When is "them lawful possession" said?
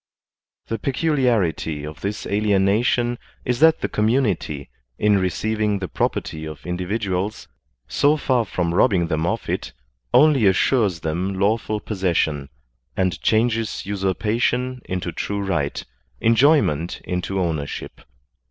11.01-12.49